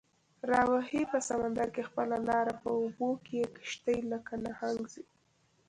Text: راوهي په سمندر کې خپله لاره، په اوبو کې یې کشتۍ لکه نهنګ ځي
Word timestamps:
راوهي 0.51 1.01
په 1.11 1.17
سمندر 1.29 1.67
کې 1.75 1.87
خپله 1.89 2.17
لاره، 2.29 2.53
په 2.61 2.69
اوبو 2.79 3.09
کې 3.25 3.33
یې 3.41 3.47
کشتۍ 3.57 3.99
لکه 4.11 4.33
نهنګ 4.45 4.79
ځي 4.93 5.03